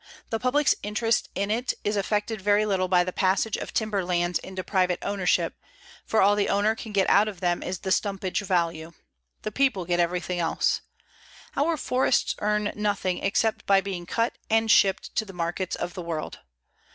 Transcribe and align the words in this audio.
_The 0.31 0.39
public's 0.39 0.73
interest 0.81 1.29
in 1.35 1.51
it 1.51 1.75
is 1.83 1.95
affected 1.95 2.41
very 2.41 2.65
little 2.65 2.87
by 2.87 3.03
the 3.03 3.13
passage 3.13 3.55
of 3.55 3.71
timber 3.71 4.03
lands 4.03 4.39
into 4.39 4.63
private 4.63 4.97
ownership, 5.03 5.53
for 6.07 6.23
all 6.23 6.35
the 6.35 6.49
owner 6.49 6.73
can 6.73 6.91
get 6.91 7.07
out 7.07 7.27
of 7.27 7.39
them 7.39 7.61
is 7.61 7.77
the 7.81 7.91
stumpage 7.91 8.41
value. 8.41 8.93
The 9.43 9.51
people 9.51 9.85
get 9.85 9.99
everything 9.99 10.39
else. 10.39 10.81
Our 11.55 11.77
forests 11.77 12.33
earn 12.39 12.71
nothing 12.75 13.23
except 13.23 13.67
by 13.67 13.79
being 13.79 14.07
cut 14.07 14.39
and 14.49 14.71
shipped 14.71 15.15
to 15.17 15.23
the 15.23 15.33
markets 15.33 15.75
of 15.75 15.93
the 15.93 16.01
world. 16.01 16.39